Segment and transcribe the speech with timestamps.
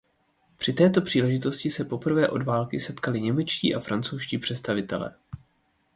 [0.57, 5.15] Při této příležitosti se poprvé od války setkali němečtí a francouzští představitelé.